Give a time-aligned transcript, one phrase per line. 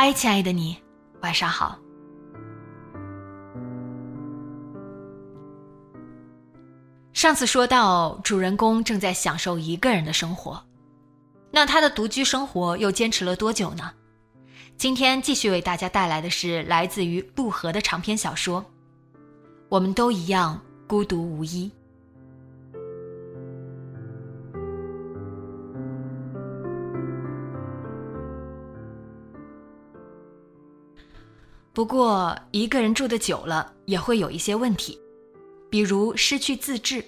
[0.00, 0.78] 嗨，亲爱的你，
[1.22, 1.76] 晚上好。
[7.12, 10.64] 上次说到主人公正在享受一个人的生活，
[11.50, 13.90] 那他的独居生活又坚持了多久呢？
[14.76, 18.62] 今天继续为大家带来的是来自于陆河的长篇小说
[19.68, 21.68] 《我们都一样孤独无依》。
[31.78, 35.00] 不过，一个人住的久了，也会有一些问题，
[35.70, 37.04] 比如失去自制，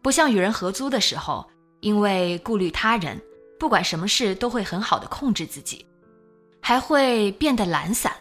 [0.00, 1.44] 不像与人合租的时候，
[1.80, 3.20] 因为顾虑他人，
[3.58, 5.84] 不管什么事都会很好的控制自己，
[6.60, 8.12] 还会变得懒散，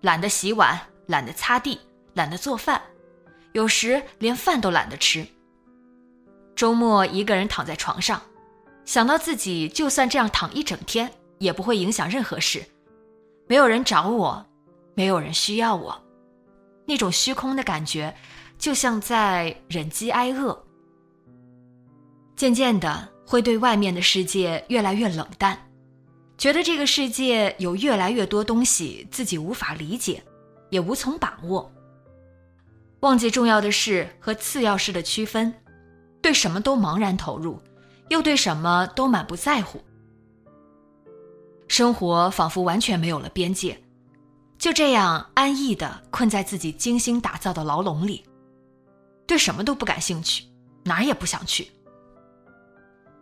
[0.00, 1.78] 懒得洗碗，懒得擦地，
[2.14, 2.82] 懒得做饭，
[3.52, 5.24] 有时连饭都懒得吃。
[6.56, 8.20] 周末一个人躺在床上，
[8.84, 12.64] 想到自己就算这样躺一整天，也不会影响任何事，
[13.46, 14.44] 没有人找我。
[14.94, 16.02] 没有人需要我，
[16.86, 18.14] 那种虚空的感觉，
[18.58, 20.64] 就像在忍饥挨饿。
[22.36, 25.58] 渐渐的，会对外面的世界越来越冷淡，
[26.38, 30.22] 觉得这个世界有越来越多东西自己无法理解，
[30.70, 31.70] 也无从把握。
[33.00, 35.54] 忘记重要的事和次要事的区分，
[36.20, 37.58] 对什么都茫然投入，
[38.08, 39.80] 又对什么都满不在乎。
[41.68, 43.78] 生活仿佛完全没有了边界。
[44.60, 48.22] 就这样安逸的困在自己精心打造的牢笼里，
[49.26, 50.44] 对什么都不感兴趣，
[50.84, 51.72] 哪儿也不想去。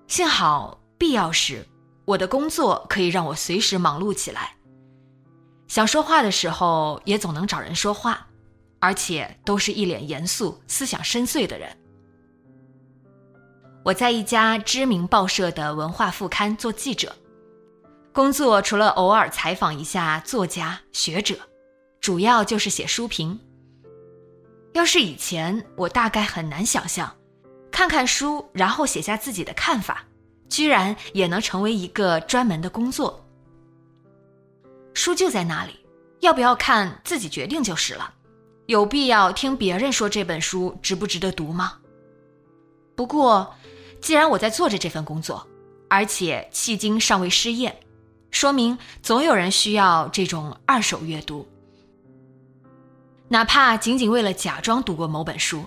[0.08, 1.64] 幸好必要时，
[2.04, 4.56] 我的工作可以让我随时忙碌起来。
[5.68, 8.26] 想说话的时候，也总能找人说话，
[8.80, 11.70] 而且都是一脸严肃、思想深邃的人。
[13.84, 17.14] 我在一家知名报社的文化副刊做记者。
[18.18, 21.36] 工作除了偶尔采访一下作家学者，
[22.00, 23.38] 主要就是写书评。
[24.72, 27.14] 要是以前，我大概很难想象，
[27.70, 30.04] 看看书然后写下自己的看法，
[30.50, 33.24] 居然也能成为一个专门的工作。
[34.94, 35.78] 书就在那里，
[36.18, 38.12] 要不要看自己决定就是了，
[38.66, 41.78] 有必要听别人说这本书值不值得读吗？
[42.96, 43.54] 不过，
[44.00, 45.46] 既然我在做着这份工作，
[45.88, 47.72] 而且迄今尚未失业。
[48.30, 51.48] 说明总有人需要这种二手阅读，
[53.28, 55.64] 哪怕仅仅为了假装读过某本书，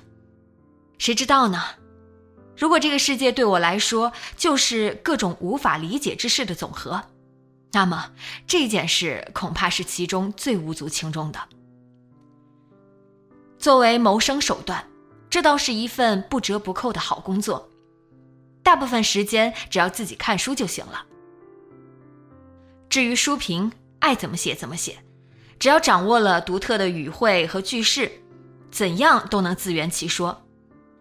[0.97, 1.61] 谁知道呢？
[2.55, 7.03] 如果这个世界对我来说就是各种无法理解之事的总和，
[7.71, 8.11] 那么
[8.45, 11.39] 这件事恐怕是其中最无足轻重的。
[13.57, 14.87] 作为谋生手段，
[15.29, 17.69] 这倒是一份不折不扣的好工作。
[18.61, 21.05] 大部分时间只要自己看书就行了。
[22.91, 24.97] 至于书评，爱怎么写怎么写，
[25.57, 28.11] 只要掌握了独特的语汇和句式，
[28.69, 30.45] 怎样都能自圆其说。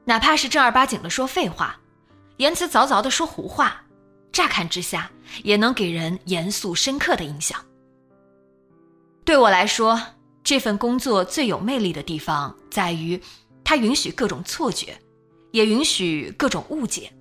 [0.05, 1.81] 哪怕是正儿八经的说废话，
[2.37, 3.83] 言辞凿凿的说胡话，
[4.31, 5.11] 乍看之下
[5.43, 7.61] 也能给人严肃深刻的印象。
[9.25, 10.01] 对我来说，
[10.45, 13.21] 这份工作最有魅力的地方在于，
[13.65, 14.97] 它允许各种错觉，
[15.51, 17.13] 也允许各种误解。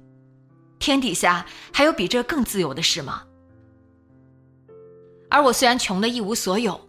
[0.78, 3.24] 天底下还有比这更自由的事吗？
[5.30, 6.80] 而我虽然穷的一无所有，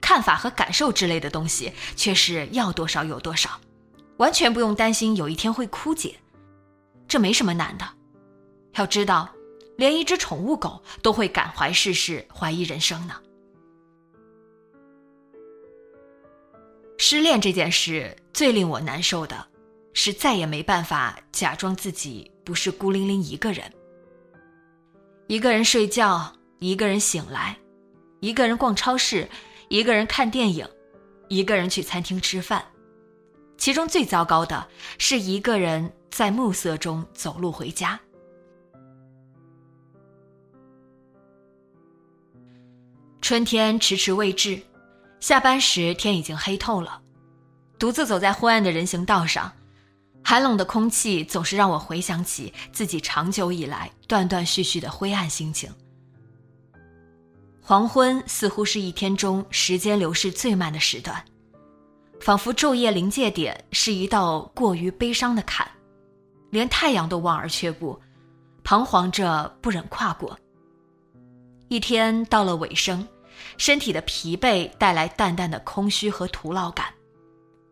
[0.00, 3.60] 看法和感受之类的东西却是要多少有多少，
[4.16, 6.14] 完全不用担心有一天会枯竭，
[7.06, 7.88] 这没什么难的。
[8.74, 9.28] 要知道，
[9.76, 13.14] 连一只宠物狗都会感怀世事、怀疑人生呢。
[16.98, 19.46] 失恋这件事最令我难受的，
[19.92, 23.72] 是再也没办法假装自己不是孤零零一个人。
[25.26, 27.56] 一个人睡觉，一个人醒来，
[28.24, 29.28] 一个人逛超市，
[29.68, 30.66] 一个人看电影，
[31.28, 32.64] 一个人去餐厅吃饭。
[33.58, 34.66] 其中最糟糕的
[34.96, 38.00] 是一个人在暮色中走路回家。
[43.20, 44.58] 春天迟迟未至，
[45.20, 47.02] 下班时天已经黑透了。
[47.78, 49.52] 独自走在昏暗的人行道上，
[50.24, 55.70] 寒冷的空气总是让我回想起自己长久以来断断续续的灰暗心情。
[57.66, 61.24] 黄昏似乎是一天中时间流逝最慢的时段。
[62.20, 65.66] 仿佛昼夜临界点是一道过于悲伤的坎，
[66.50, 67.98] 连太阳都望而却步，
[68.64, 70.38] 彷徨着不忍跨过。
[71.68, 73.06] 一天到了尾声，
[73.56, 76.88] 身体的疲惫带来淡淡的空虚和徒劳感，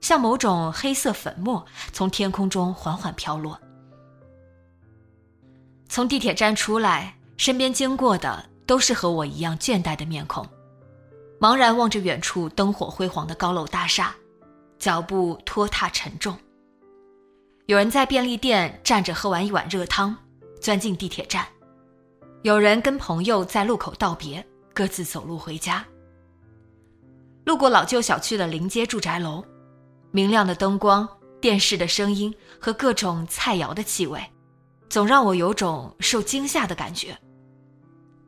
[0.01, 1.63] 像某种黑色粉末
[1.93, 3.61] 从天空中缓缓飘落。
[5.87, 10.47] 从地铁站出来，身边经过的都是和我一样倦怠的面孔，
[11.41, 14.15] 茫然望着远处灯火辉煌的高楼大厦。
[14.79, 16.37] 脚步拖沓沉重。
[17.67, 20.17] 有人在便利店站着喝完一碗热汤，
[20.61, 21.45] 钻进地铁站；
[22.43, 24.45] 有人跟朋友在路口道别，
[24.75, 25.85] 各自走路回家。
[27.45, 29.45] 路过老旧小区的临街住宅楼，
[30.11, 31.09] 明亮的灯光、
[31.41, 34.21] 电视的声音和各种菜肴的气味，
[34.89, 37.17] 总让我有种受惊吓的感觉。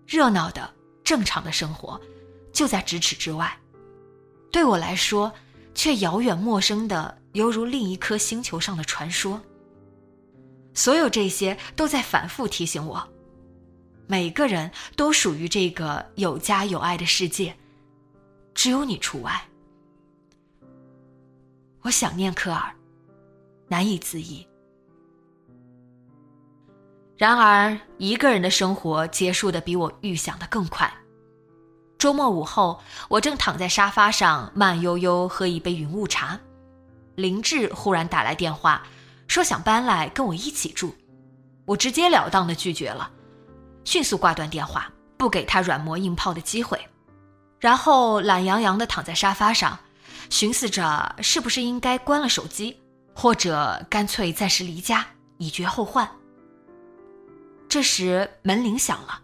[0.06, 0.72] 热闹的、
[1.02, 2.00] 正常的生活，
[2.52, 3.58] 就在咫尺之外，
[4.50, 5.32] 对我来说。
[5.76, 9.42] 却遥远陌生的，犹如另一颗星球上的传说。
[10.72, 13.04] 所有这些都在反复提醒我：
[14.06, 17.52] 每个人都属于这个有家有爱的世界，
[18.54, 19.44] 只有你除外。
[21.80, 22.72] 我想念科尔，
[23.66, 24.46] 难以自抑。
[27.16, 30.93] 然而，一个人的生活结束的比我预想的更快。
[31.96, 36.38] 周末午后，我正躺在沙发上慢悠悠喝一杯云雾茶，
[37.14, 38.82] 林志忽然打来电话，
[39.28, 40.94] 说想搬来跟我一起住。
[41.64, 43.08] 我直截了当的拒绝了，
[43.84, 46.78] 迅速挂断电话，不给他软磨硬泡的机会。
[47.61, 49.78] 然后懒洋洋的躺在沙发上，
[50.28, 52.76] 寻思着是不是应该关了手机，
[53.14, 55.06] 或者干脆暂时离家，
[55.38, 56.06] 以绝后患。
[57.75, 59.21] 这时门铃响了。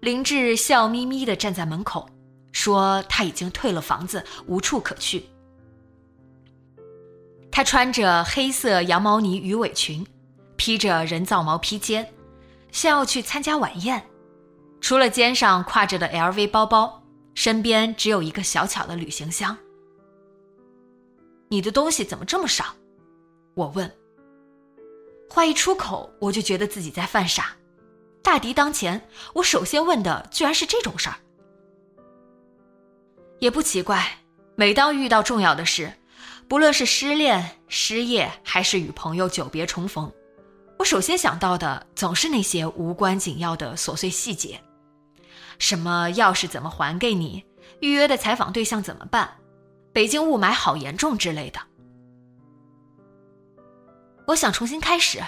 [0.00, 2.06] 林志笑眯眯地站在门口，
[2.52, 5.24] 说：“他已经退了房子，无处可去。”
[7.50, 10.06] 他穿着黑色羊毛呢鱼尾裙，
[10.56, 12.12] 披着人造毛披肩，
[12.70, 14.04] 像要去参加晚宴。
[14.82, 17.02] 除了肩上挎着的 LV 包包，
[17.34, 19.56] 身边只有一个小巧的旅行箱。
[21.48, 22.66] 你的东西怎么这么少？
[23.54, 23.90] 我问。
[25.34, 27.56] 话一出口，我就觉得自己在犯傻。
[28.22, 31.16] 大敌当前，我首先问的居然是这种事儿，
[33.40, 34.08] 也不奇怪。
[34.54, 35.92] 每当遇到重要的事，
[36.46, 40.08] 不论是失恋、失业，还是与朋友久别重逢，
[40.78, 44.60] 我首先想到的总是那些无关紧要的琐碎细节，
[45.58, 47.44] 什么钥匙怎么还给你，
[47.80, 49.28] 预约的采访对象怎么办，
[49.92, 51.58] 北京雾霾好严重之类的。
[54.26, 55.22] 我想重新开始，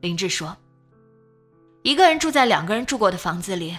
[0.00, 0.56] 林志说。
[1.82, 3.76] 一个人住在两个人住过的房子里，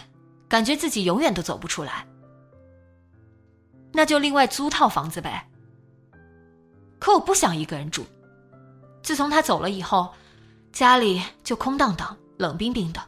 [0.47, 2.05] 感觉自己永远都走不出来。
[3.91, 5.47] 那就另外租套房子呗。
[6.99, 8.05] 可我不想一个人住。
[9.01, 10.13] 自从他走了以后，
[10.71, 13.01] 家里就空荡荡、冷冰冰的，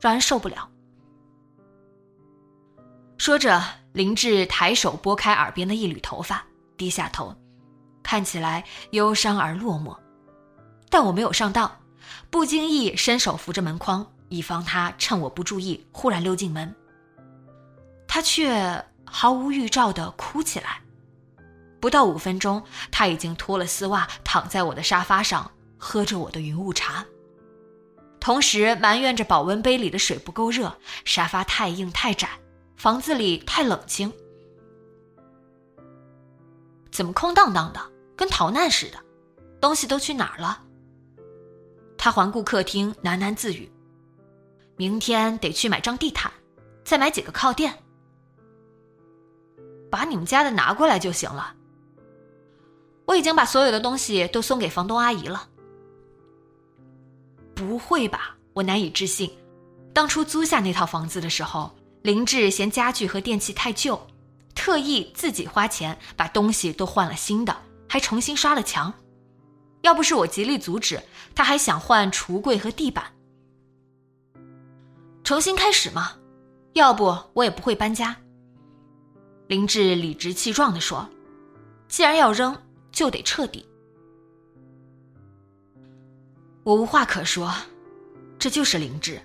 [0.00, 0.68] 让人受不了。
[3.18, 6.44] 说着，林志抬手拨开耳边的一缕头发，
[6.76, 7.34] 低下头，
[8.02, 9.96] 看起来忧伤而落寞。
[10.94, 11.80] 但我没有上当，
[12.30, 14.06] 不经意伸手扶着门框。
[14.28, 16.72] 以防他趁我不注意忽然溜进门，
[18.06, 20.80] 他却毫无预兆地哭起来。
[21.80, 27.04] 不到五分钟，他已经脱了丝袜，躺在我的沙发上，喝着我的云雾茶，
[28.20, 32.28] 同时埋怨着保温杯里的水不够热，沙发太硬太窄，
[32.76, 34.12] 房子里太冷清，
[36.92, 37.80] 怎么空荡荡的，
[38.14, 38.98] 跟逃难似的？
[39.60, 40.60] 东西都去哪儿了？
[42.04, 43.66] 他环顾客厅，喃喃自语。
[44.76, 46.30] 明天得去买张地毯，
[46.84, 47.72] 再买几个靠垫，
[49.90, 51.54] 把你们家的拿过来就行了。
[53.06, 55.48] 我已经把所有的东西都送给房东阿姨了。
[57.54, 58.36] 不会吧？
[58.52, 59.30] 我难以置信。
[59.94, 63.98] 当初租下那套房子的时候，林志嫌家具和电器太旧，
[64.54, 67.56] 特意自己花钱把东西都换了新的，
[67.88, 68.92] 还重新刷了墙。
[69.84, 70.98] 要不是我极力阻止，
[71.34, 73.04] 他还想换橱柜和地板。
[75.22, 76.12] 重新开始嘛，
[76.72, 78.16] 要不我也不会搬家。
[79.46, 81.06] 林志理直气壮地说
[81.86, 82.56] ：“既然要扔，
[82.92, 83.68] 就得彻底。”
[86.64, 87.54] 我无话可说，
[88.38, 89.20] 这就是林志，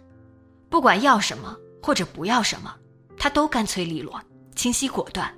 [0.69, 2.75] 不管要什么或者不要什么，
[3.17, 4.21] 他都干脆利落、
[4.57, 5.33] 清晰果断。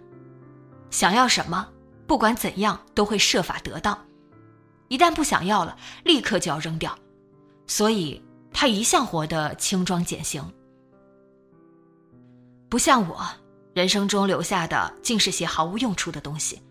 [0.89, 1.67] 想要什么，
[2.07, 3.93] 不管怎样都会设法得到；
[4.91, 6.93] 一旦不想要了，立刻就要扔掉。
[7.65, 8.21] 所以
[8.51, 10.43] 他一向活得轻装简行，
[12.67, 13.25] 不像我，
[13.73, 16.61] 人生中留下的尽是些毫无用处的东西，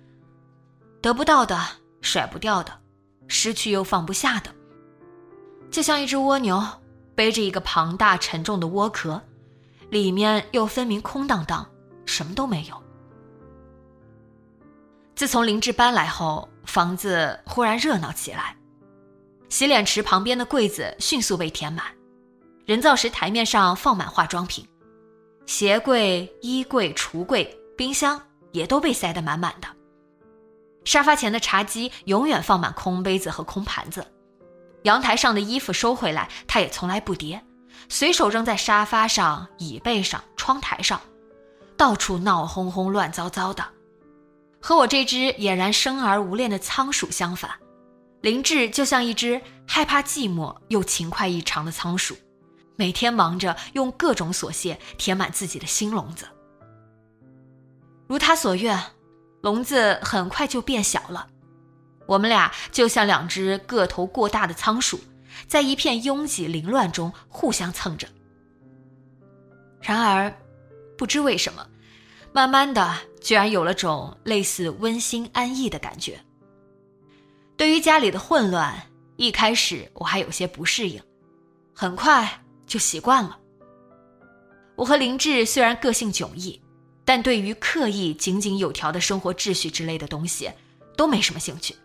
[1.00, 1.59] 得不到的、
[2.03, 2.71] 甩不掉的、
[3.27, 4.55] 失去又放不下的，
[5.71, 6.62] 就像一只蜗牛
[7.15, 9.19] 背着一个庞大沉重的蜗壳，
[9.89, 11.67] 里面又分明空荡荡，
[12.05, 12.77] 什么都没有。
[15.15, 18.57] 自从林志搬来后，房子忽然热闹起来。
[19.49, 21.85] 洗脸池旁边的柜子迅速被填满，
[22.64, 24.64] 人造石台面上放满化妆品，
[25.45, 27.45] 鞋柜、衣柜、橱柜、
[27.76, 28.21] 冰箱
[28.52, 29.67] 也都被塞得满满的。
[30.85, 34.07] 沙发前的茶几永远放满空杯子和空盘子，
[34.85, 37.45] 阳台上的衣服收回来，他也从来不叠，
[37.88, 41.00] 随手扔在沙发上、椅背上、窗台上，
[41.76, 43.64] 到处闹哄哄、乱糟糟的。
[44.61, 47.50] 和我这只俨然生而无恋的仓鼠相反，
[48.21, 52.17] 林志就像一只害怕寂寞又勤快异常的仓鼠，
[52.76, 56.26] 每天忙着用各种琐屑填满自己的新笼子。
[58.07, 58.79] 如他所愿，
[59.40, 61.26] 笼子很快就变小了，
[62.07, 65.00] 我们俩就像两只个头过大的仓鼠，
[65.47, 68.07] 在一片拥挤凌乱中互相蹭着。
[69.81, 70.31] 然而，
[70.99, 71.67] 不知为什么。
[72.33, 76.19] 慢慢的，居然有了种类似温馨安逸的感觉。
[77.57, 78.75] 对于家里的混乱，
[79.17, 81.00] 一开始我还有些不适应，
[81.75, 83.39] 很快就习惯了。
[84.77, 86.59] 我和林志虽然个性迥异，
[87.05, 90.50] 但对于刻意井井有条的生活秩序之类的东西，
[90.97, 91.77] 都没什么兴趣。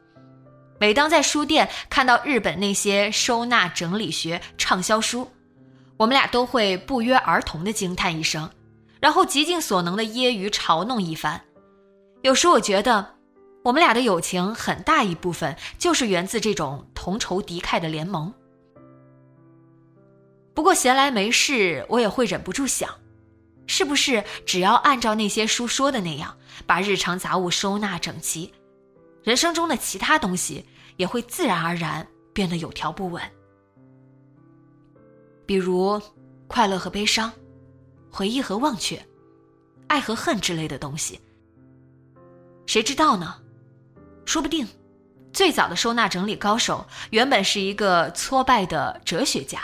[0.79, 5.29] 每当在书店看到日本那些收纳整理学畅销书，
[5.97, 8.49] 我们俩都会不约而同的惊叹一声。
[9.05, 11.39] 然后极尽所能的揶揄嘲弄一番，
[12.23, 13.17] 有时我觉得，
[13.63, 18.33] 我们俩的友情很大一部分就是源自这种同仇敌忾的联盟。
[20.55, 22.89] 不过闲来没事，我也会忍不住想，
[23.67, 26.35] 是不是只要按照那些书说的那样，
[26.65, 28.51] 把日常杂物收纳整齐，
[29.21, 30.65] 人生中的其他东西
[30.97, 33.21] 也会自然而然变得有条不紊，
[35.45, 36.01] 比如
[36.47, 37.31] 快乐和悲伤。
[38.15, 39.05] 回忆和忘却，
[39.87, 41.19] 爱和恨之类的东西，
[42.65, 43.35] 谁知道呢？
[44.25, 44.65] 说不定，
[45.33, 49.59] 最早的收纳整理高手原本是一个挫败的哲学家。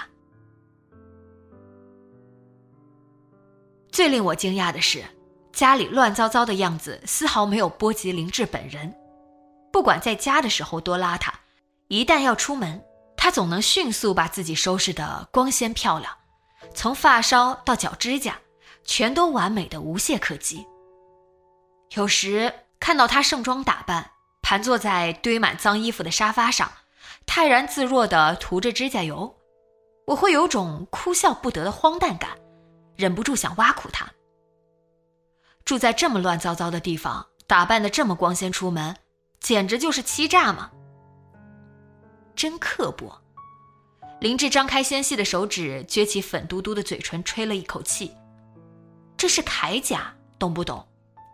[3.89, 5.01] 最令我惊讶的是，
[5.53, 8.93] 家里乱糟糟的样子丝毫没有波及林志本人。
[9.72, 11.31] 不管在家的时候多邋遢，
[11.88, 12.84] 一旦要出门，
[13.15, 16.13] 他总能迅速把自己收拾得光鲜漂亮。
[16.74, 18.40] 从发梢到脚指甲，
[18.84, 20.66] 全都完美的无懈可击。
[21.96, 24.12] 有时看到他盛装打扮，
[24.42, 26.72] 盘坐在堆满脏衣服的沙发上，
[27.25, 29.36] 泰然自若地涂着指甲油，
[30.08, 32.32] 我会有种哭笑不得的荒诞感，
[32.96, 34.10] 忍不住想挖苦他。
[35.63, 38.96] 住在这么乱糟糟的地方，打扮的这么光鲜出门，
[39.40, 40.72] 简直就是欺诈嘛！
[42.36, 43.21] 真刻薄。
[44.22, 48.16] 林志张开纤细的手指，撅起粉嘟嘟的嘴唇，吹了一口气。
[49.18, 50.88] 这是铠甲，懂不懂？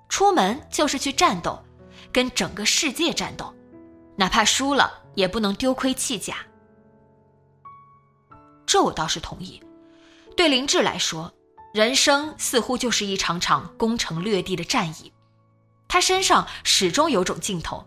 [0.07, 1.61] 出门就是去战斗，
[2.13, 3.53] 跟整个世界战斗，
[4.15, 6.37] 哪怕输了也不能丢盔弃甲。
[8.65, 9.61] 这我倒是同意。
[10.37, 11.33] 对林志来说，
[11.73, 15.11] 人生似乎就是一场场攻城略地的战役，
[15.89, 17.85] 他身上始终有种劲头，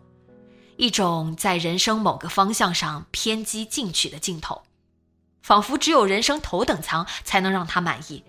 [0.77, 4.61] 一种在人生某个方向上偏激进取的劲头。
[5.43, 8.23] 仿佛只有人生头等舱才能让他满意，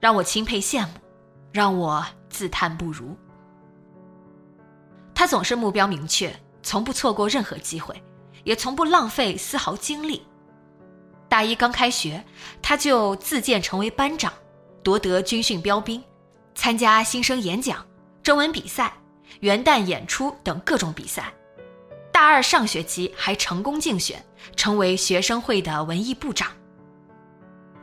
[0.00, 0.92] 让我钦佩羡慕，
[1.52, 3.16] 让我自叹不如。
[5.14, 8.02] 他总是目标明确，从不错过任何机会，
[8.42, 10.26] 也从不浪费丝毫精力。
[11.28, 12.24] 大一刚开学，
[12.62, 14.32] 他就自荐成为班长，
[14.82, 16.02] 夺得军训标兵，
[16.54, 17.84] 参加新生演讲、
[18.22, 18.92] 征文比赛、
[19.40, 21.32] 元旦演出等各种比赛。
[22.24, 24.24] 大二上学期还成功竞选，
[24.56, 26.50] 成为学生会的文艺部长。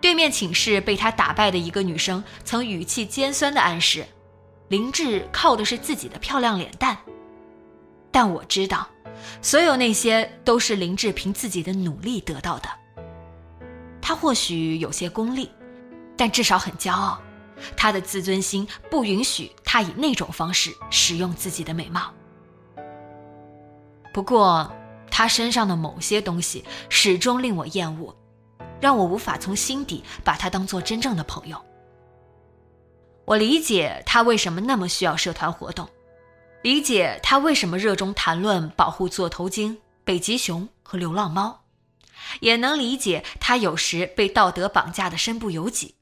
[0.02, 4.04] 对面寝室被他打败的一个女生曾语气尖酸的暗示
[4.68, 6.98] ：“林志靠的是自己的漂亮脸蛋。”
[8.12, 8.88] 但我知道，
[9.44, 12.70] 所有那些都是林志凭自己的努力得到的。
[14.02, 15.52] 他或许有些功利，
[16.18, 17.22] 但至少很骄傲。
[17.78, 22.12] 他的自尊心不允许他以那种方式使用自己的美貌。
[24.14, 24.72] 不过，
[25.10, 28.16] 他身上的某些东西始终令我厌恶，
[28.80, 31.62] 让我无法从心底把他当做真正的朋友。
[33.26, 35.88] 我理解他为什么那么需要社团活动，
[36.62, 41.62] 理解他为什么热衷谈论保护座头鲸、北极熊和流浪猫，
[42.42, 45.96] 也能理解他有时被道德绑架的身不由己。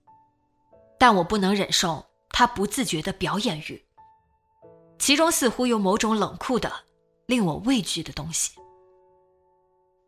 [0.98, 3.84] 但我不能忍受他不自觉的表演欲，
[4.98, 6.72] 其中似乎有某种冷酷的、
[7.30, 8.54] 令我畏惧的东西。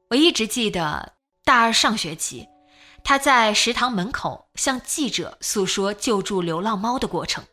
[0.10, 1.14] 我一直记得
[1.46, 2.48] 大二上学期，
[3.04, 7.44] 他在食堂门口向记者诉说救助流浪猫的过程，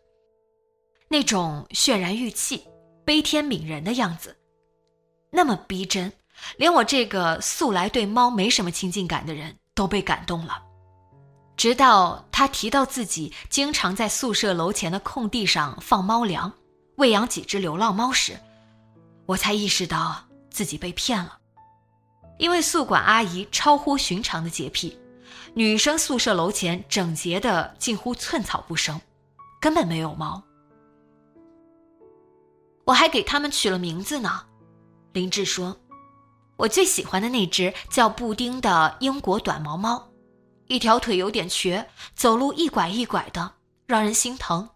[1.09, 2.67] 那种渲然欲泣、
[3.05, 4.35] 悲天悯人的样子，
[5.31, 6.11] 那么逼真，
[6.57, 10.63] 连我这个素来对猫没什么亲近感的人都被感动了。
[11.59, 16.51] 直到他提到自己经常在宿舍楼前的空地上放猫粮，
[16.97, 18.41] 喂养几只流浪猫时，
[19.29, 21.39] 我才意识到自己被骗了。
[22.39, 24.99] 因为宿管阿姨超乎寻常的洁癖，
[25.53, 28.99] 女生宿舍楼前整洁的近乎寸草不生，
[29.61, 30.43] 根本没有猫。
[32.87, 34.47] 我还给他们取了名字呢。
[35.13, 35.77] 林志说
[36.57, 40.11] ：“我最喜欢的那只叫布丁的英国短毛猫。”
[40.69, 43.53] 一条腿有点瘸，走路一拐一拐的，
[43.87, 44.71] 让人心疼。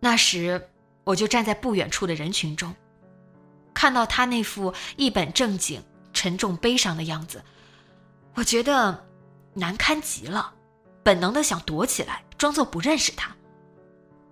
[0.00, 0.70] 那时，
[1.04, 2.74] 我就站在不远处的人群中，
[3.72, 5.82] 看到他那副一本正经、
[6.12, 7.42] 沉重悲伤的样子，
[8.34, 9.06] 我觉得
[9.52, 10.52] 难堪极了，
[11.02, 13.34] 本能的想躲起来，装作不认识他。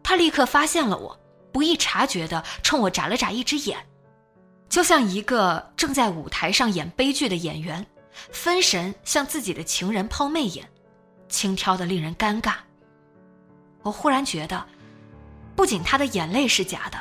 [0.03, 1.19] 他立刻发现了我，
[1.53, 3.79] 不易察觉的冲我眨了眨一只眼，
[4.69, 7.87] 就像一个正在舞台上演悲剧的演员。
[8.31, 10.69] 分神向自己的情人抛媚眼，
[11.31, 12.57] 轻佻的令人尴尬。
[13.81, 14.67] 我忽然觉得，
[15.55, 16.99] 不仅他的眼泪是假的，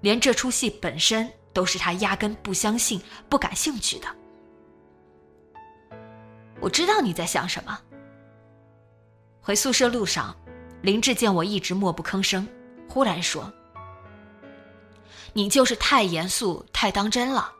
[0.00, 4.08] 连这出戏本身都是他压根不相信、不感兴趣的。
[6.60, 7.78] 我知道你在想什么。
[9.40, 10.34] 回宿舍路上，
[10.80, 12.48] 林志见我一直默不吭声，
[12.88, 13.52] 忽然说
[15.34, 17.52] ：“你就是太严肃、太当真了。”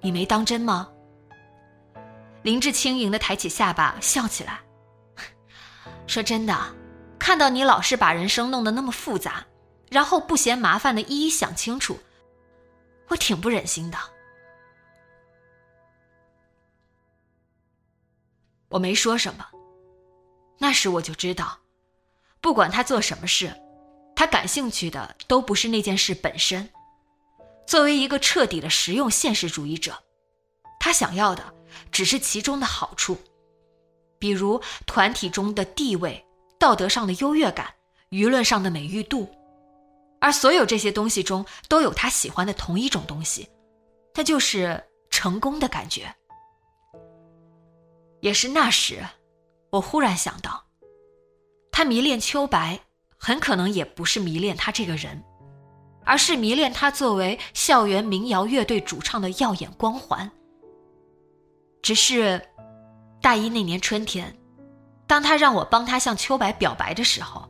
[0.00, 0.88] 你没当真吗？
[2.42, 4.60] 林志轻盈的抬起下巴笑起来，
[6.06, 6.54] 说：“真的，
[7.24, 9.46] 看到你老是把人生弄得那么复杂，
[9.88, 11.98] 然后不嫌麻烦的一一想清楚，
[13.08, 13.96] 我挺不忍心的。”
[18.68, 19.46] 我没说什么。
[20.58, 21.60] 那时我就知道，
[22.42, 23.58] 不管他做什么事，
[24.14, 26.68] 他感兴趣的都不是那件事本身。
[27.66, 29.96] 作为一个彻底的实用现实主义者，
[30.78, 31.54] 他想要的
[31.90, 33.16] 只是其中的好处，
[34.18, 36.23] 比如团体中的地位、
[36.64, 37.74] 道德上的优越感、
[38.08, 39.28] 舆论上的美誉度，
[40.18, 43.46] 而所有这些东西中都有他喜欢的同一种东西，
[44.14, 46.10] 那就是成功的感觉。
[48.22, 49.04] 也是那时，
[49.68, 50.64] 我忽然想到，
[51.70, 52.80] 他迷恋秋白，
[53.18, 55.22] 很可能也不是迷恋他这个人。
[56.06, 60.30] 而是迷恋他作为校园民谣乐队主唱的耀眼光环。
[61.82, 62.40] 只是，
[63.20, 64.34] 大一那年春天，
[65.06, 67.48] 当他让我帮他向秋白表白的时候，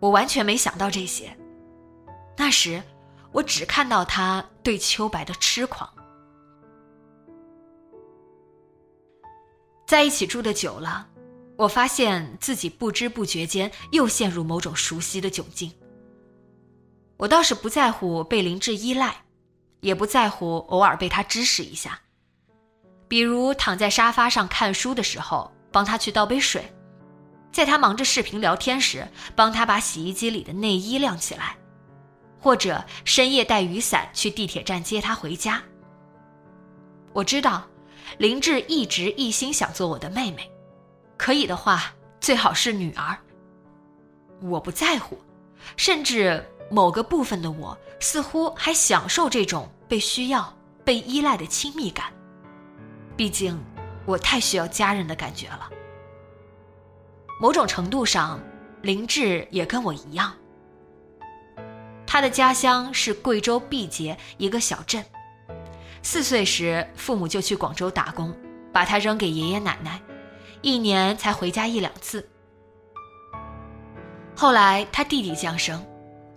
[0.00, 1.36] 我完全没想到这些。
[2.36, 2.82] 那时，
[3.32, 5.88] 我只看到他对秋白的痴狂。
[9.86, 11.08] 在一起住的久了，
[11.56, 15.72] 我发现自己不知不觉间又陷入某种熟悉的窘境。
[17.16, 19.24] 我倒是不在乎被林志依赖，
[19.80, 21.98] 也不在乎偶尔被他指使一下，
[23.08, 26.72] 比如躺在沙发上看书的时候帮他去倒杯水，
[27.52, 31.56] 在他忙着视频聊天时帮他把洗衣机里的内衣晾起来，
[32.40, 35.62] 或者深夜带雨伞去地铁站接他回家。
[37.12, 37.66] 我知道，
[38.18, 40.50] 林志一直一心想做我的妹妹，
[41.16, 43.16] 可以的话最好是女儿。
[44.40, 45.18] 我不在乎，
[45.76, 46.44] 甚至。
[46.70, 50.54] 某个部分的我似乎还享受这种被需要、
[50.84, 52.12] 被依赖的亲密感，
[53.16, 53.58] 毕竟
[54.08, 55.68] 我太需要家人的感觉了。
[57.38, 58.40] 某种程度上，
[58.80, 60.32] 林志也跟我一样。
[62.06, 65.04] 他的家乡是贵州毕节一个小镇，
[66.02, 68.34] 四岁时父母就去广州打工，
[68.72, 70.00] 把他扔给爷爷奶奶，
[70.62, 72.26] 一年才回家一两次。
[74.34, 75.84] 后来他弟弟降生。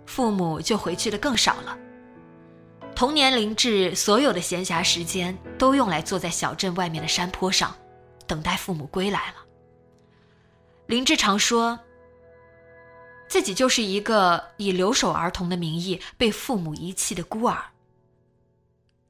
[0.04, 1.78] 父母就回去的更少了。
[2.94, 7.76] 童年林志所有的闲暇时间都用来坐在小镇外面的山坡上，
[8.26, 9.36] 等待父母归来了。
[10.86, 11.78] 林志常说，
[13.28, 17.64] 自己就是一个以留守儿童的名义被父母遗弃的孤儿。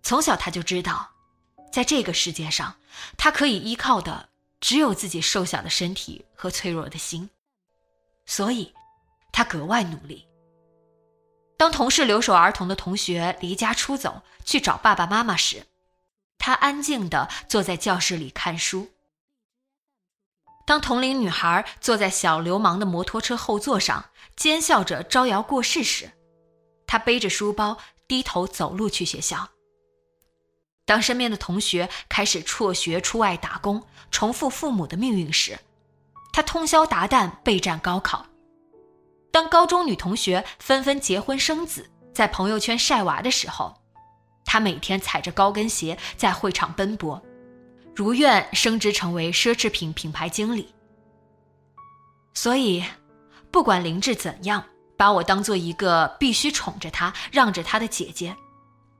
[0.02, 1.10] 从小他就知道，
[1.70, 2.74] 在这个世界上，
[3.18, 4.28] 他可以依靠的
[4.60, 7.28] 只有自己瘦小的身体和脆弱的心，
[8.24, 8.72] 所以，
[9.32, 10.26] 他格外努力。
[11.62, 15.62] 当同是留守儿童的同学离家出走去找爸爸妈妈时，
[16.36, 18.90] 他安静地坐在教室里看书。
[20.66, 26.10] 当同龄女孩坐在小流氓的摩托车后座上奸笑着招摇过市时，
[26.84, 29.50] 他背着书包低头走路去学校。
[30.84, 35.60] 当身边的同学开始辍学出外打工，重复父母的命运时，
[36.32, 38.26] 他通宵达旦备战高考。
[39.32, 43.74] 当高中女同学纷纷结婚生子，在朋友圈晒娃的时候，
[44.44, 47.20] 他每天踩着高跟鞋在会场奔波，
[47.96, 50.72] 如愿升职成为奢侈品品牌经理。
[52.34, 52.84] 所以，
[53.50, 54.62] 不管林志怎样
[54.98, 58.36] 把我当做一个必须宠着他、让着他的姐姐，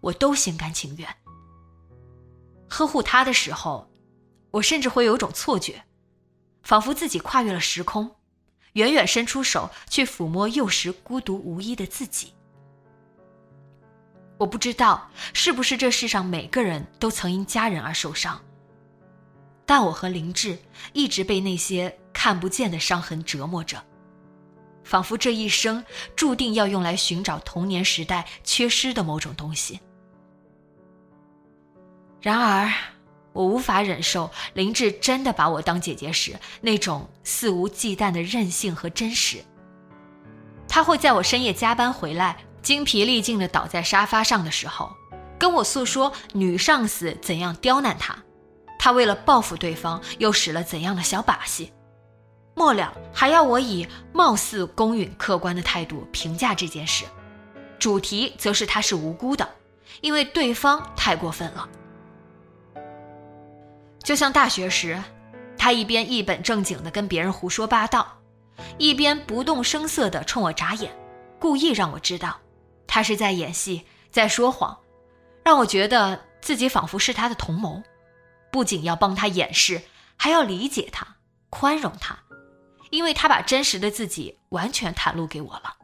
[0.01, 1.07] 我都心甘情愿。
[2.71, 3.87] 呵护他的时候，
[4.51, 5.85] 我甚至会有种错觉，
[6.62, 8.11] 仿佛自己跨越了时空。
[8.72, 12.32] 远远伸出手去抚摸幼时孤独无依的自己。
[14.38, 18.40] 我不知道是不是这世上每个人都曾因家人而受伤，
[19.64, 20.58] 但我和林志
[20.92, 23.80] 一直被那些看不见的伤痕折磨着，
[24.82, 25.85] 仿佛这一生
[26.16, 29.78] 注定要用来寻找童年时代缺失的某种东西。
[32.20, 32.72] 然而。
[33.33, 39.38] 我无法忍受林志真的把我当姐姐时那种肆无忌惮的任性和真实。
[40.68, 44.90] 他会在我深夜加班回来，精疲力尽的倒在沙发上的时候，
[45.38, 48.16] 跟我诉说女上司怎样刁难他，
[48.79, 51.73] 他为了报复对方又使了怎样的小把戏，
[52.55, 57.05] 末了还要我以貌似公允客观的态度评价这件事，
[57.79, 59.49] 主题则是他是无辜的，
[60.01, 61.68] 因为对方太过分了。
[64.03, 65.01] 就像大学时，
[65.57, 68.19] 他一边一本正经地跟别人胡说八道，
[68.79, 70.93] 一边不动声色地冲我眨眼，
[71.38, 72.41] 故意让我知道
[72.87, 74.77] 他是在演戏，在说谎，
[75.45, 77.81] 让我觉得自己仿佛是他的同谋，
[78.51, 79.81] 不仅要帮他掩饰，
[80.17, 81.07] 还要理解他、
[81.49, 82.19] 宽容他，
[82.91, 85.77] 因为他把真实的自己完全袒露给我了。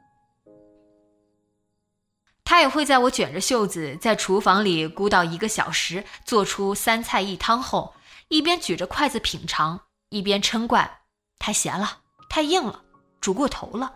[2.45, 7.95] 他也会在我卷着袖子在厨房里咕到一个小时，做出三菜一汤后。
[8.29, 11.01] 一边举着筷子品尝，一边嗔怪
[11.39, 12.83] 太咸了、太硬了、
[13.21, 13.93] 煮过头了；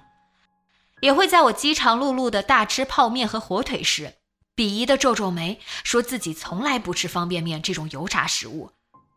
[1.01, 4.14] 也会在我饥肠辘辘的大吃泡面和火腿时，
[4.57, 8.71] 鄙夷的皱皱眉，说自己从来不吃方便面这种油炸食物，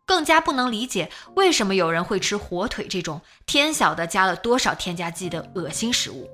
[0.06, 6.30] 更加不能理解为什么有人会吃火腿这种天晓得加了多少添加剂的恶心食物。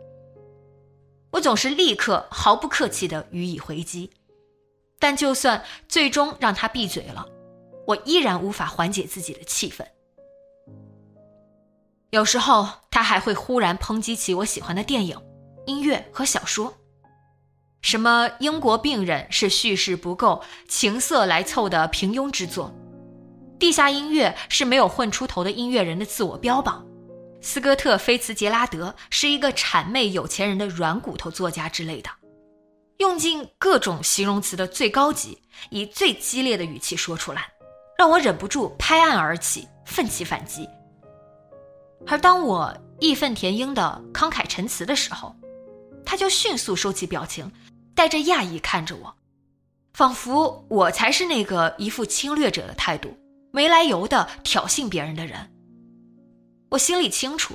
[1.34, 4.12] 我总是立刻毫不客气地予以回击，
[4.98, 7.28] 但就算最终让他闭嘴了。
[7.86, 9.86] 我依然无法缓解自己的气愤。
[12.12, 15.17] 有时候，他还会忽然抨击起我喜欢的电影、
[15.65, 16.74] 音乐和小说，
[17.82, 22.74] 什么英国病人是叙事不够、情色来凑的平庸之作，
[23.58, 26.86] 地下音乐是没有混出头的音乐人的自我标榜，
[27.41, 32.10] 斯科特·菲茨杰拉德是一个谄媚有钱人的软骨头作家之类的，
[32.98, 37.48] 用尽各种形容词的最高级，以最激烈的语气说出来。
[38.02, 40.68] 让我忍不住拍案而起，奋起反击。
[42.08, 45.36] 而当我义愤填膺的慷慨陈词的时候，
[46.04, 47.52] 他就迅速收起表情，
[47.94, 49.14] 带着讶异看着我，
[49.94, 53.16] 仿佛我才是那个一副侵略者的态度、
[53.52, 55.52] 没来由的挑衅别人的人。
[56.72, 57.54] 我心里清楚，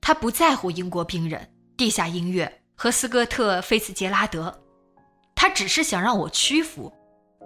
[0.00, 4.62] 他不在乎英国兵人、地下音乐和斯科特·菲茨杰拉德，
[5.34, 6.92] 他只是想让我屈服，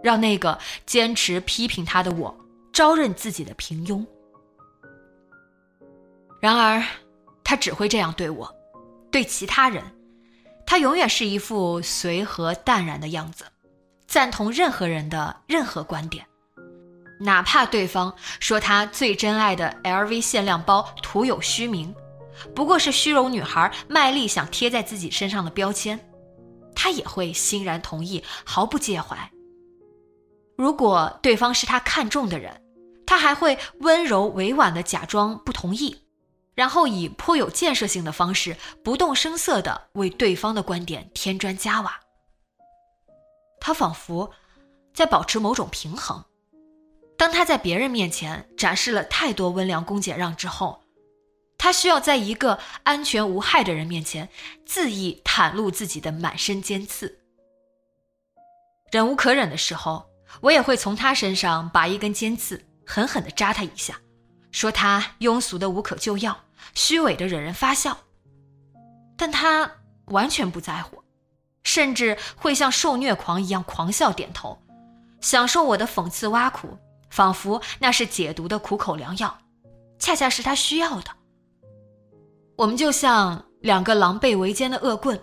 [0.02, 2.38] 让那个坚持批评他的我。
[2.72, 4.02] 招认自己的平庸，
[6.40, 6.82] 然而，
[7.44, 8.50] 他只会这样对我，
[9.10, 9.84] 对其他人，
[10.66, 13.44] 他永远是一副随和淡然的样子，
[14.06, 16.26] 赞同任何人的任何观点，
[17.20, 21.94] 哪怕对方说他最珍爱的 LV 限量包徒有虚名，
[22.54, 26.00] 不过是虚荣女孩卖力想贴在自己身上的标签，
[26.74, 29.30] 他也会欣然同意，毫不介怀。
[30.56, 32.61] 如果对方是他看中的人。
[33.12, 36.00] 他还会温柔委婉地假装不同意，
[36.54, 42.00] 然后以颇有建设性的方式，不动声色地为对方的观点添砖加瓦。
[43.60, 44.30] 他仿佛
[44.94, 46.24] 在保持某种平衡，
[47.18, 50.82] 当他在别人面前展示了太多温良恭俭让之后，
[51.58, 54.30] 他需要在一个安全无害的人面前
[54.66, 57.18] 恣意袒露自己的满身尖刺。
[58.90, 60.06] 忍无可忍的时候，
[60.40, 63.98] 我也会从他身上拔一根尖刺，狠狠地扎他一下，
[64.50, 66.36] 说他庸俗的无可救药，
[66.74, 67.96] 虚伪的惹人发笑。
[69.16, 69.72] 但他
[70.08, 71.02] 完全不在乎，
[71.64, 74.58] 甚至会像受虐狂一样狂笑点头，
[75.22, 76.76] 享受我的讽刺挖苦。
[77.08, 79.38] 仿佛那是解毒的苦口良药，
[79.98, 81.10] 恰恰是他需要的。
[82.56, 85.18] 我们就像两个狼狈为奸的恶棍，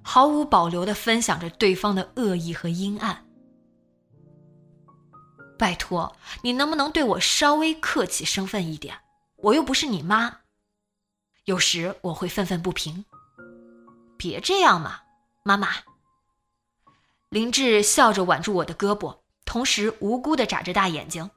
[0.00, 3.22] 毫无保留地分享着对方的恶意和阴暗。
[5.60, 8.98] 拜托，你能不能对我稍微客气生分一点？
[9.36, 10.38] 我又不是你妈。
[11.44, 13.04] 有时我会愤愤不平。
[14.16, 15.02] 别这样嘛，
[15.42, 15.68] 妈妈。
[17.28, 19.18] 林志笑着挽住我的胳膊。
[19.44, 21.28] 同时无辜的眨着大眼睛，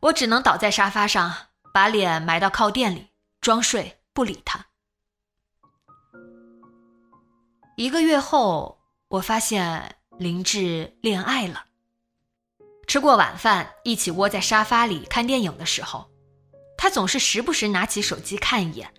[0.00, 1.34] 我只能倒在沙发上，
[1.74, 3.08] 把脸埋到靠垫里
[3.40, 4.64] 装睡，不理他。
[7.76, 11.66] 一个月后，我发现林志恋爱了。
[12.90, 16.10] 吃过晚饭，一起窝在沙发里看电影的时候，
[16.76, 18.92] 他总是时不时拿起手机看一眼，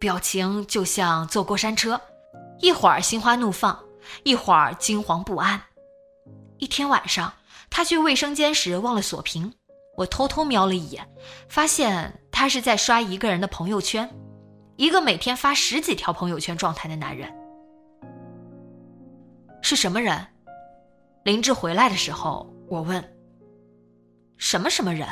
[0.00, 2.00] 表情就像坐过山车，
[2.58, 3.78] 一会儿心花怒放，
[4.24, 5.62] 一会儿惊惶不安。
[6.58, 7.32] 一天晚上，
[7.70, 9.54] 他去卫生间时忘了锁屏，
[9.96, 11.08] 我偷偷瞄了一眼，
[11.48, 14.10] 发现他是在刷一个人的朋友圈，
[14.74, 17.32] 一个每天发十几条朋友圈状态的男人。
[19.62, 20.26] 是什么人？
[21.22, 23.00] 林志回来的时候，我问。
[24.40, 25.06] 什么什么人？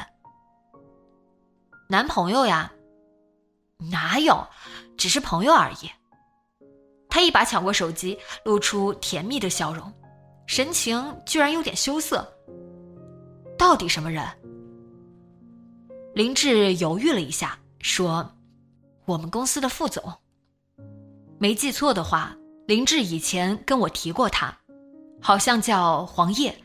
[1.87, 2.73] 男朋友呀？
[3.91, 4.45] 哪有，
[4.97, 5.91] 只是朋友而已。
[7.11, 9.93] 他一把抢过手机，露出甜蜜的笑容。
[10.47, 12.27] 神情居然有点羞涩。
[13.59, 14.25] 到底什么人？
[16.15, 18.27] 林志犹豫了一下，说
[19.05, 20.03] ：“我们公司的副总。”
[21.39, 22.35] 没记错的话，
[22.67, 24.57] 林志以前跟我提过他，
[25.21, 26.59] 好像叫黄叶，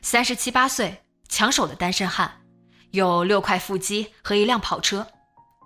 [0.00, 0.98] 三十七八岁，
[1.28, 2.42] 抢手的单身汉，
[2.90, 5.06] 有六块腹肌和一辆跑车，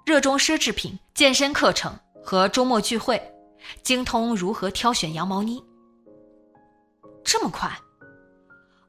[0.05, 3.33] 热衷奢侈品、健身课程和周末聚会，
[3.83, 5.65] 精通如何挑选羊毛呢。
[7.23, 7.79] 这么快，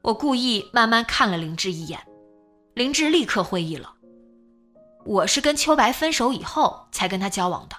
[0.00, 2.00] 我故意慢慢看了林志一眼，
[2.74, 3.94] 林志立刻会意了。
[5.04, 7.76] 我是跟秋白分手以后才跟他交往的。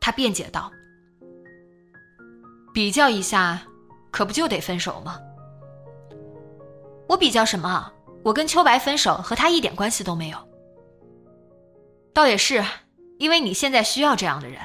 [0.00, 0.72] 他辩解道
[2.72, 3.62] ：“比较一下，
[4.10, 5.20] 可不就得分手吗？
[7.08, 7.92] 我比较什么？
[8.22, 10.38] 我跟秋白分手和他一点关系都没有。
[12.12, 12.62] 倒也是，
[13.18, 14.60] 因为你现在需要这样的人。”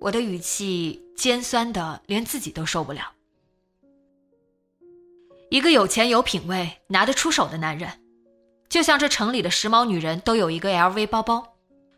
[0.00, 3.12] 我的语气尖酸的，连自己都受不了。
[5.50, 7.90] 一个有钱有品位、拿得出手的男人，
[8.68, 11.54] 就像这城里的时髦女人都有一个 LV 包包，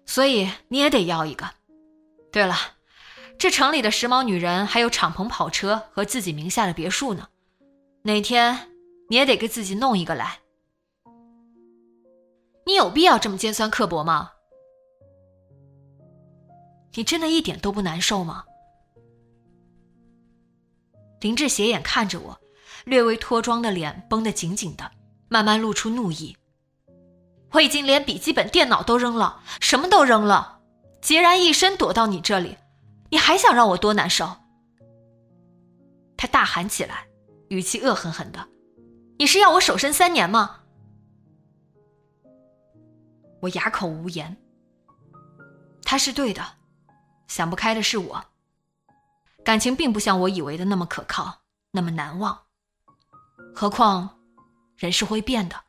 [0.07, 1.49] 所以你也得要一个。
[2.31, 2.55] 对了，
[3.39, 7.29] 这城里的时髦女人还有敞篷跑车和自己名下的别墅呢，
[8.03, 8.71] 哪天
[9.09, 10.39] 你也得给自己弄一个来。
[12.65, 14.31] 你有必要这么尖酸刻薄吗？
[16.95, 18.45] 你真的一点都不难受吗？
[21.21, 22.39] 林志斜眼看着我，
[22.85, 24.91] 略微脱妆的脸绷得紧紧的，
[25.29, 26.37] 慢慢露出怒意。
[27.53, 30.61] 我已经连笔记本电脑都扔了，什么都扔了，
[31.03, 32.57] 孑然一身躲到你这里，
[33.11, 34.29] 你还想让我多难受？
[36.17, 37.08] 他大喊起来，
[37.49, 38.49] 语气恶狠狠的
[39.19, 40.61] ：“你是要我守身三年吗？”
[43.41, 44.37] 我哑口无言。
[45.83, 46.59] 他是对的。
[47.29, 48.25] 想不开的是我，
[49.45, 52.47] 感情并不像我以为的那么可靠，那么难忘。
[53.55, 54.19] 何况，
[54.79, 55.63] 人是会变的，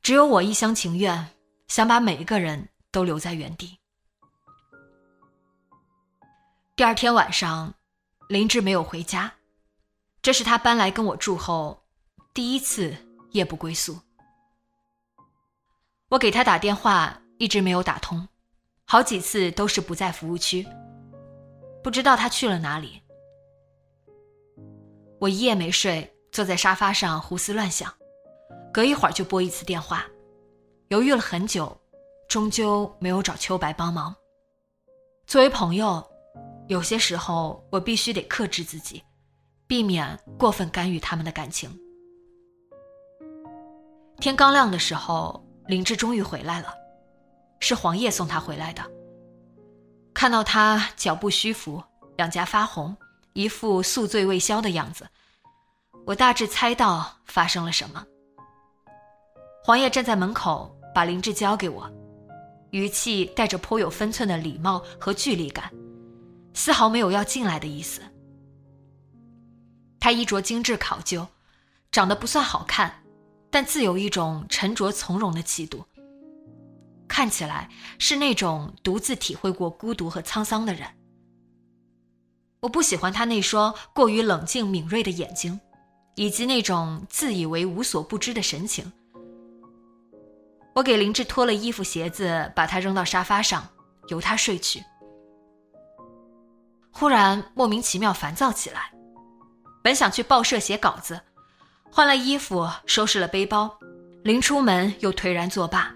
[0.00, 1.28] 只有我一厢情愿，
[1.68, 3.78] 想把每一个人都留在原地。
[6.74, 7.74] 第二天晚上，
[8.30, 9.34] 林志没有回家，
[10.24, 11.84] 这是他搬来跟我住后
[12.32, 12.96] 第一次
[13.32, 13.98] 夜不归宿。
[16.08, 18.26] 我给他打电话，一直没有打通。
[18.86, 20.66] 好几次都是不在服务区，
[21.82, 23.02] 不知道他去了哪里。
[25.20, 27.92] 我一夜没睡，坐在沙发上胡思乱想，
[28.72, 30.06] 隔一会儿就拨一次电话，
[30.88, 31.78] 犹豫了很久，
[32.28, 34.16] 终究没有找秋白帮忙。
[35.26, 36.02] 作为朋友，
[36.68, 39.02] 有些时候我必须得克制自己，
[39.74, 41.68] 避免过分干预他们的感情。
[44.20, 46.72] 天刚亮的时候，林志终于回来了。
[47.58, 48.88] 是黄叶送他回来的。
[50.14, 51.82] 看到他脚步虚浮，
[52.16, 52.96] 两颊发红，
[53.32, 55.08] 一副宿醉未消的样子，
[56.06, 58.06] 我大致猜到发生了什么。
[59.64, 61.90] 黄叶站在门口，把林志交给我，
[62.70, 65.68] 语气带着颇有分寸的礼貌和距离感，
[66.54, 68.00] 丝毫没有要进来的意思。
[70.04, 71.26] 他衣着精致考究，
[71.90, 73.02] 长得不算好看，
[73.50, 75.82] 但自有一种沉着从容的气度。
[77.08, 80.86] 看起来是那种独自体会过孤独和沧桑的人。
[82.60, 85.58] 我不喜欢他那双过于冷静敏锐的眼睛，
[86.16, 88.92] 以及那种自以为无所不知的神情。
[90.74, 93.66] 我给林志脱了衣服鞋子，把他扔到沙发上，
[94.08, 94.84] 由他睡去。
[96.90, 98.90] 忽然莫名其妙烦躁起来。
[99.84, 101.20] 本想去报社写稿子，
[101.90, 103.70] 换了衣服，收拾了背包，
[104.22, 105.94] 临出门又颓然作罢。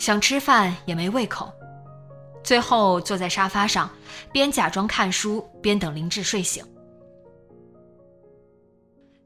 [0.00, 1.52] 想吃饭也没胃口，
[2.42, 3.88] 最后坐在沙发上，
[4.32, 6.66] 边假装看书边等林志睡醒。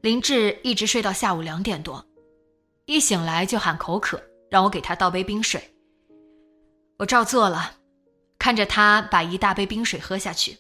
[0.02, 2.04] 林志一直睡到下午两点多，
[2.84, 5.74] 一醒来就喊口渴，让我给他倒杯冰水。
[6.98, 7.76] 我照做了，
[8.38, 10.58] 看着他把一大杯冰水喝下去。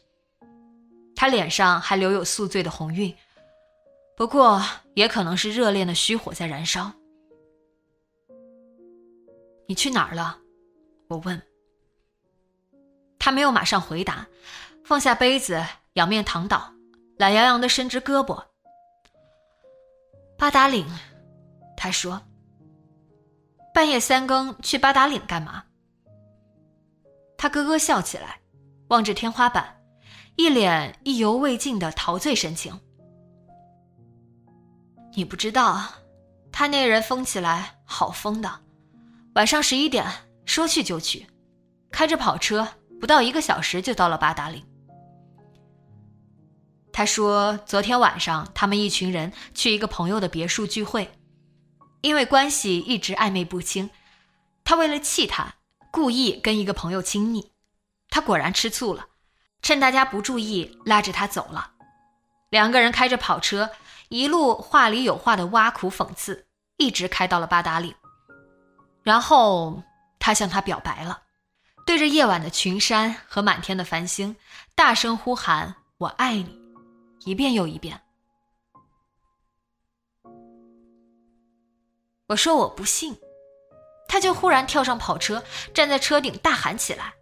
[1.20, 3.12] 他脸上还留有宿醉的红晕，
[4.16, 4.62] 不过
[4.94, 6.92] 也可能是热恋的虚火在燃烧。
[9.66, 10.38] 你去哪儿了？
[11.08, 11.42] 我问。
[13.18, 14.28] 他没有马上回答，
[14.84, 15.60] 放下杯子，
[15.94, 16.72] 仰面躺倒，
[17.16, 18.40] 懒洋洋的伸直胳膊。
[20.38, 20.86] 八达岭，
[21.76, 22.22] 他说。
[23.74, 25.64] 半夜三更去八达岭干嘛？
[27.36, 28.40] 他咯咯笑起来，
[28.90, 29.77] 望着天花板。
[30.38, 32.80] 一脸意犹未尽的陶醉神情。
[35.14, 35.82] 你不知道，
[36.52, 38.60] 他那人疯起来好疯的，
[39.34, 40.06] 晚上十一点
[40.46, 41.26] 说去就去，
[41.90, 42.68] 开着跑车，
[43.00, 44.64] 不到一个小时就到了八达岭。
[46.92, 51.10] 他说，昨天晚上他们一群人去一个朋友的别墅聚会，
[52.00, 53.90] 因为关系一直暧昧不清，
[54.62, 55.56] 他为了气他，
[55.90, 57.50] 故意跟一个朋友亲昵，
[58.08, 59.06] 他果然吃醋了。
[59.62, 61.72] 趁大家不注意，拉着他走了。
[62.50, 63.70] 两个人开着跑车，
[64.08, 67.94] 一路话里有话的挖苦讽刺，一直开到了八达岭。
[69.02, 69.82] 然后
[70.18, 71.22] 他向她表白了，
[71.84, 74.36] 对着夜晚的群山和满天的繁星，
[74.74, 76.58] 大声呼喊“我爱你”，
[77.24, 78.00] 一遍又一遍。
[82.28, 83.18] 我说我不信，
[84.06, 85.42] 他就忽然跳上跑车，
[85.72, 87.14] 站在车顶大喊起来，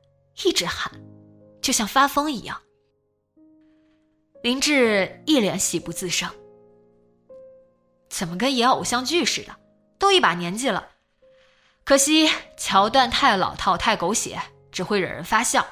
[0.45, 0.91] 一直喊。
[1.67, 2.63] 就像发疯一样，
[4.41, 6.31] 林志一脸喜不自胜。
[8.09, 9.57] 怎么跟演偶像剧似的？
[9.99, 10.91] 都一把年纪了，
[11.83, 15.67] 可惜桥段太老套、太狗血，只会惹人发笑。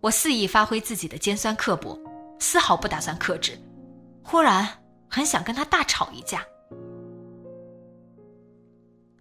[0.00, 2.00] 我肆意发挥自己的尖酸刻薄，
[2.38, 3.60] 丝毫不打算克制。
[4.24, 4.66] 忽然
[5.06, 6.42] 很想跟他大吵一架。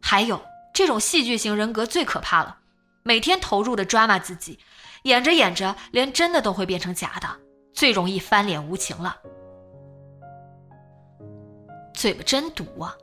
[0.01, 0.41] 还有
[0.73, 2.59] 这种戏剧型人格最可怕了。
[3.03, 4.59] 每天投入的 drama 自己，
[5.03, 7.27] 演着演着，连真的都会变成假的，
[7.73, 9.17] 最容易翻脸无情了。
[11.93, 12.95] 嘴巴真毒啊！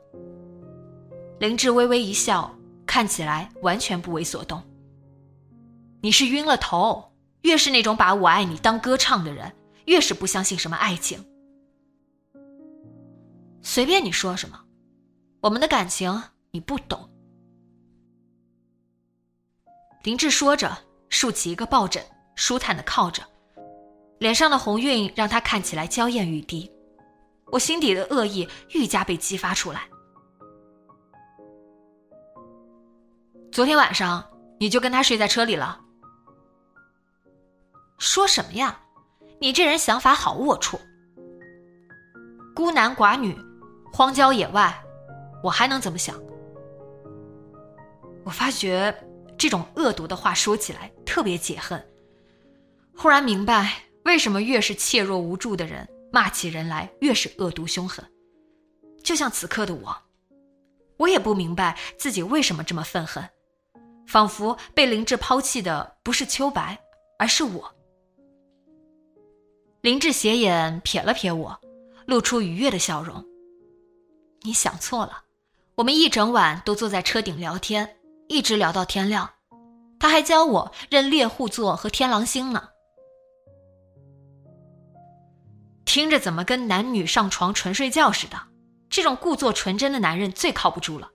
[1.39, 2.53] 林志微微一笑，
[2.85, 4.61] 看起来完全不为所动。
[6.01, 9.53] 你是晕了头，越是那种把我爱你当歌唱的人，
[9.85, 11.25] 越是不相信什么爱情。
[13.61, 14.59] 随便你说什么，
[15.41, 17.08] 我们的感情你不懂。
[20.03, 20.71] 林志说着，
[21.09, 22.01] 竖起一个抱枕，
[22.35, 23.21] 舒坦的靠着，
[24.17, 26.71] 脸上的红晕让他看起来娇艳欲滴。
[27.51, 29.81] 我心底的恶意愈加被激发出来。
[33.51, 34.23] 昨天晚上
[34.59, 35.81] 你就跟他睡在车里了？
[37.97, 38.79] 说什么呀？
[39.41, 40.79] 你这人想法好龌龊。
[42.55, 43.37] 孤男寡女，
[43.91, 44.81] 荒郊野外，
[45.43, 46.15] 我还能怎么想？
[48.23, 48.95] 我发觉。
[49.39, 51.83] 这种恶毒的话说起来特别解恨。
[52.95, 58.05] 忽然明白为什么越是怯弱无助的人骂起人来越是恶毒凶狠。
[59.01, 59.95] 就像此刻的我，
[60.97, 63.27] 我也不明白自己为什么这么愤恨，
[64.05, 66.77] 仿佛被林志抛弃的不是秋白，
[67.17, 67.73] 而是我。
[69.79, 71.57] 林志斜眼瞥了瞥我，
[72.05, 73.25] 露出愉悦的笑容。
[74.41, 75.23] 你想错了，
[75.75, 77.98] 我们一整晚都坐在车顶聊天。
[78.29, 79.31] 一直聊到天亮，
[79.99, 82.69] 他还教我认猎户座和天狼星呢。
[85.83, 88.39] 听着怎么跟男女上床纯睡觉似的？
[88.87, 91.09] 这种故作纯真的男人最靠不住了，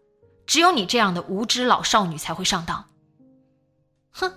[0.44, 2.84] 只有你这样的无知老少女才会上当。
[4.10, 4.32] 哼！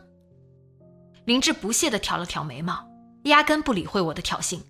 [1.25, 2.87] 林志不屑的挑了挑眉毛，
[3.23, 4.61] 压根不理会我的挑衅。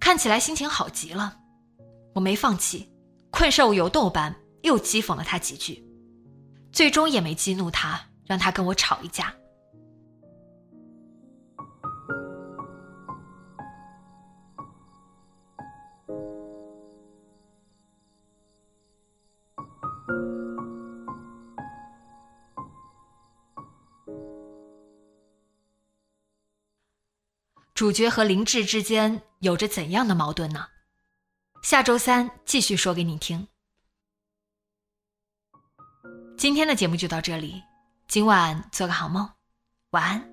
[0.00, 1.38] 看起来心情好极了。
[2.14, 2.92] 我没放弃，
[3.30, 5.84] 困兽犹斗般又讥讽了他几句，
[6.72, 9.32] 最终也没激怒他，让他跟我吵一架。
[27.74, 30.68] 主角和林志之间有着怎样的矛盾呢？
[31.62, 33.48] 下周三继续说给你听。
[36.36, 37.62] 今天的节目就到这里，
[38.08, 39.28] 今晚做个好梦，
[39.90, 40.31] 晚安。